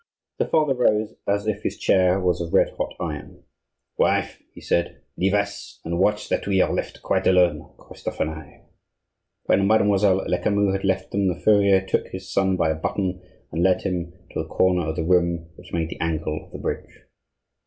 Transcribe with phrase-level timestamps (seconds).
[0.39, 3.43] The father rose as if his chair was of red hot iron.
[3.99, 8.31] "Wife," he said, "leave us; and watch that we are left quite alone, Christophe and
[8.31, 8.63] I."
[9.45, 13.61] When Mademoiselle Lecamus had left them the furrier took his son by a button and
[13.61, 17.03] led him to the corner of the room which made the angle of the bridge.